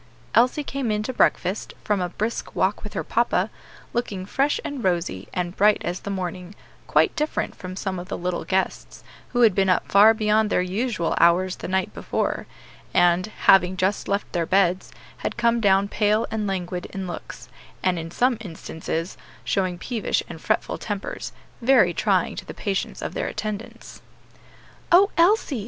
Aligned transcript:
Elsie 0.33 0.63
came 0.63 0.89
in 0.89 1.03
to 1.03 1.13
breakfast, 1.13 1.75
from 1.83 2.01
a 2.01 2.09
brisk 2.09 2.55
walk 2.55 2.83
with 2.83 2.93
her 2.93 3.03
papa, 3.03 3.51
looking 3.93 4.25
fresh 4.25 4.59
and 4.65 4.83
rosy, 4.83 5.27
and 5.31 5.55
bright 5.55 5.77
as 5.85 5.99
the 5.99 6.09
morning; 6.09 6.55
quite 6.87 7.15
different 7.15 7.53
from 7.53 7.75
some 7.75 7.99
of 7.99 8.07
the 8.07 8.17
little 8.17 8.43
guests, 8.43 9.03
who 9.29 9.41
had 9.41 9.53
been 9.53 9.69
up 9.69 9.91
far 9.91 10.15
beyond 10.15 10.49
their 10.49 10.59
usual 10.63 11.13
hours 11.19 11.57
the 11.57 11.67
night 11.67 11.93
before, 11.93 12.47
and, 12.95 13.27
having 13.45 13.77
just 13.77 14.07
left 14.07 14.31
their 14.33 14.47
beds, 14.47 14.91
had 15.17 15.37
come 15.37 15.61
down 15.61 15.87
pale 15.87 16.25
and 16.31 16.47
languid 16.47 16.87
in 16.87 17.05
looks, 17.05 17.47
and 17.83 17.99
in 17.99 18.09
some 18.09 18.39
instances 18.41 19.17
showing 19.43 19.77
peevish 19.77 20.23
and 20.27 20.41
fretful 20.41 20.79
tempers, 20.79 21.31
very 21.61 21.93
trying 21.93 22.35
to 22.35 22.43
the 22.45 22.55
patience 22.55 23.03
of 23.03 23.13
their 23.13 23.27
attendants. 23.27 24.01
"O 24.91 25.11
Elsie!" 25.15 25.59